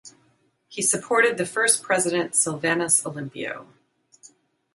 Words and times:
He 0.67 0.81
supported 0.81 1.37
the 1.37 1.45
first 1.45 1.83
president 1.83 2.33
Sylvanus 2.33 3.03
Olympio. 3.03 3.67